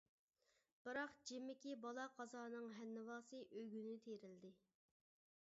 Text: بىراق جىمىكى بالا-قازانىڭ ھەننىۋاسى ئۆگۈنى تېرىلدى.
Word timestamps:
بىراق 0.87 1.13
جىمىكى 1.31 1.75
بالا-قازانىڭ 1.83 2.67
ھەننىۋاسى 2.79 3.43
ئۆگۈنى 3.59 3.95
تېرىلدى. 4.09 4.55